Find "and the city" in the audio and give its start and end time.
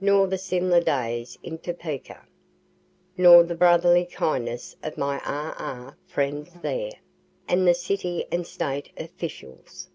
7.46-8.26